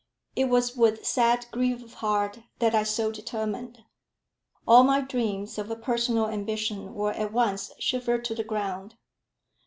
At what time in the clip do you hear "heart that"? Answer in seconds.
2.01-2.73